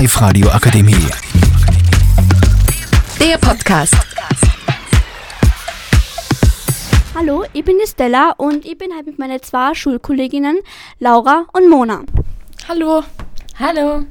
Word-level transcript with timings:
Live-Radio 0.00 0.48
Akademie. 0.48 1.10
Der 3.20 3.36
Podcast. 3.36 3.94
Hallo, 7.14 7.44
ich 7.52 7.62
bin 7.62 7.76
die 7.76 7.86
Stella 7.86 8.32
und 8.38 8.64
ich 8.64 8.78
bin 8.78 8.94
halt 8.94 9.04
mit 9.04 9.18
meinen 9.18 9.42
zwei 9.42 9.74
Schulkolleginnen 9.74 10.60
Laura 11.00 11.44
und 11.52 11.68
Mona. 11.68 12.00
Hallo. 12.66 13.02
Hallo. 13.58 14.06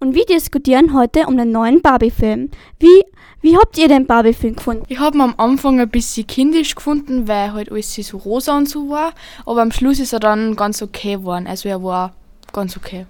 Und 0.00 0.14
wir 0.14 0.24
diskutieren 0.24 0.94
heute 0.94 1.26
um 1.26 1.36
den 1.36 1.52
neuen 1.52 1.82
Barbie-Film. 1.82 2.50
Wie, 2.78 3.04
wie 3.42 3.58
habt 3.58 3.76
ihr 3.76 3.88
den 3.88 4.06
Barbie-Film 4.06 4.56
gefunden? 4.56 4.84
Ich 4.88 4.98
habe 4.98 5.18
ihn 5.18 5.20
am 5.20 5.34
Anfang 5.36 5.78
ein 5.80 5.90
bisschen 5.90 6.26
kindisch 6.26 6.74
gefunden, 6.74 7.28
weil 7.28 7.52
halt 7.52 7.70
alles 7.70 7.94
so 7.94 8.16
rosa 8.16 8.56
und 8.56 8.70
so 8.70 8.88
war. 8.88 9.12
Aber 9.44 9.60
am 9.60 9.70
Schluss 9.70 10.00
ist 10.00 10.14
er 10.14 10.20
dann 10.20 10.56
ganz 10.56 10.80
okay 10.80 11.16
geworden. 11.16 11.46
Also 11.46 11.68
er 11.68 11.82
war 11.82 12.14
ganz 12.54 12.78
okay. 12.78 13.04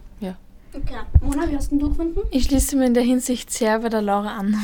Okay. 0.77 0.99
Mona, 1.23 1.51
wie 1.51 1.57
hast 1.57 1.73
du 1.73 1.89
gefunden? 1.89 2.21
Ich 2.31 2.45
schließe 2.45 2.77
mir 2.77 2.87
in 2.87 2.95
der 2.95 3.03
Hinsicht 3.03 3.51
sehr 3.51 3.79
bei 3.79 3.89
der 3.89 4.03
Laura 4.03 4.37
an. 4.37 4.57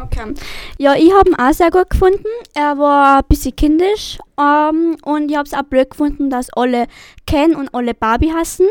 Okay. 0.00 0.34
Ja, 0.78 0.94
ich 0.94 1.12
habe 1.12 1.30
ihn 1.30 1.34
auch 1.36 1.52
sehr 1.52 1.70
gut 1.70 1.90
gefunden. 1.90 2.24
Er 2.54 2.78
war 2.78 3.18
ein 3.18 3.24
bisschen 3.28 3.54
kindisch 3.54 4.18
ähm, 4.38 4.96
und 5.04 5.30
ich 5.30 5.36
habe 5.36 5.46
es 5.46 5.54
auch 5.54 5.62
blöd 5.62 5.90
gefunden, 5.90 6.30
dass 6.30 6.52
alle 6.52 6.86
Ken 7.26 7.54
und 7.54 7.74
alle 7.74 7.94
Barbie 7.94 8.32
hassen. 8.32 8.66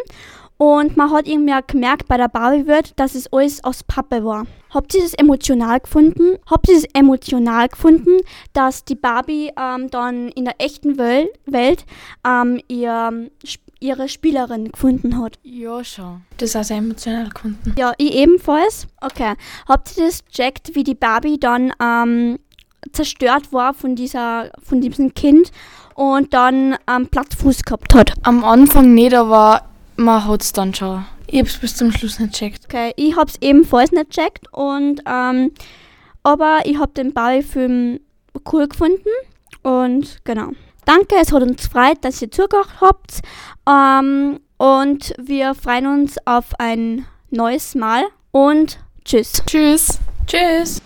Und 0.58 0.96
man 0.96 1.12
hat 1.12 1.28
irgendwie 1.28 1.54
auch 1.54 1.68
gemerkt 1.68 2.08
bei 2.08 2.16
der 2.16 2.30
Barbie-Welt, 2.30 2.94
dass 2.98 3.16
es 3.16 3.32
alles 3.34 3.64
aus 3.64 3.84
Pappe 3.84 4.24
war. 4.24 4.46
Habt 4.70 4.94
ihr 4.96 5.02
das 5.02 5.14
emotional 5.14 5.80
gefunden? 5.80 6.38
Habt 6.50 6.70
ihr 6.70 6.78
es 6.78 6.86
emotional 6.94 7.68
gefunden, 7.68 8.22
dass 8.54 8.86
die 8.86 8.96
Barbie 8.96 9.52
ähm, 9.60 9.90
dann 9.90 10.30
in 10.30 10.46
der 10.46 10.56
echten 10.60 10.98
Wel 10.98 11.30
Welt 11.46 11.86
ähm, 12.26 12.62
ihr, 12.68 13.30
ihre 13.84 14.08
Spielerin 14.08 14.72
gefunden 14.72 15.22
hat? 15.22 15.38
Ja, 15.44 15.84
schon. 15.84 16.22
Das 16.38 16.50
ist 16.50 16.56
auch 16.56 16.64
sehr 16.64 16.78
emotional 16.78 17.30
gefunden. 17.30 17.76
Ja, 17.78 17.94
ich 17.98 18.14
ebenfalls. 18.16 18.88
Okay. 19.02 19.34
Habt 19.68 19.98
ihr 19.98 20.06
das 20.06 20.26
checkt, 20.26 20.74
wie 20.74 20.84
die 20.84 20.96
Barbie 20.96 21.40
dann 21.40 21.74
ähm, 21.82 22.40
zerstört 22.94 23.52
war 23.52 23.74
von 23.74 23.96
dieser, 23.96 24.52
von 24.64 24.80
diesem 24.80 25.14
Kind 25.14 25.52
und 25.96 26.34
dann 26.34 26.78
ähm, 26.90 27.08
Plattfuß 27.08 27.64
gehabt 27.64 27.94
hat? 27.94 28.14
Am 28.24 28.44
Anfang 28.46 28.94
nicht, 28.94 29.14
aber 29.14 29.64
man 29.98 30.26
hat 30.26 30.42
es 30.42 30.54
dann 30.54 30.74
schon. 30.74 31.06
Ich 31.28 31.40
hab's 31.40 31.58
bis 31.58 31.76
zum 31.76 31.92
Schluss 31.92 32.20
nicht 32.20 32.34
checkt. 32.34 32.66
Okay, 32.66 32.94
ich 32.96 33.16
hab's 33.16 33.36
ebenfalls 33.42 33.92
nicht 33.92 34.12
checkt 34.12 34.52
und 34.54 35.02
ähm, 35.06 35.52
aber 36.24 36.62
ich 36.64 36.80
hab 36.80 36.94
den 36.96 37.14
Barbie-Film 37.14 38.00
cool 38.52 38.68
gefunden 38.68 39.10
und 39.62 40.20
genau. 40.24 40.52
Danke, 40.86 41.16
es 41.22 41.32
hat 41.32 41.42
uns 41.42 41.64
gefreut, 41.64 41.98
dass 42.02 42.22
ihr 42.22 42.32
zugehört 42.32 42.70
habt 42.82 43.22
ähm, 43.70 44.40
und 44.58 45.14
wir 45.18 45.56
freuen 45.56 45.88
uns 45.88 46.16
auf 46.26 46.46
ein 46.60 47.06
neues 47.30 47.76
Mal 47.76 48.04
und 48.32 48.80
tschüss. 49.06 49.44
Tschüss. 49.46 50.00
Tschüss. 50.28 50.82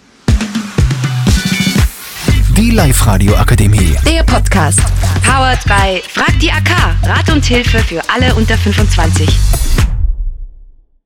Die 2.55 2.71
Live-Radio 2.71 3.35
Akademie. 3.35 3.95
Der 4.05 4.23
Podcast. 4.23 4.81
Powered 5.23 5.63
by 5.65 6.01
Frag 6.07 6.39
die 6.39 6.51
AK. 6.51 6.69
Rat 7.03 7.29
und 7.31 7.45
Hilfe 7.45 7.79
für 7.79 8.01
alle 8.09 8.33
unter 8.35 8.57
25. 8.57 9.76